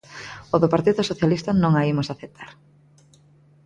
A 0.53 0.55
do 0.61 0.71
Partido 0.73 1.01
Socialista 1.11 1.51
non 1.61 1.73
a 1.75 1.81
imos 1.91 2.07
aceptar. 2.09 2.49